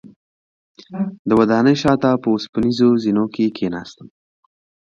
[1.27, 4.07] د ودانۍ شاته په اوسپنیزو زینو کې کیناستم.